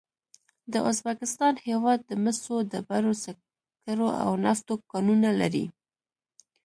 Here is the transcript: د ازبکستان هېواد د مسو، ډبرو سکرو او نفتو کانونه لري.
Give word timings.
د 0.73 0.73
ازبکستان 0.89 1.53
هېواد 1.67 1.99
د 2.09 2.11
مسو، 2.23 2.55
ډبرو 2.71 3.13
سکرو 3.23 4.09
او 4.23 4.31
نفتو 4.45 4.73
کانونه 4.91 5.29
لري. 5.39 5.65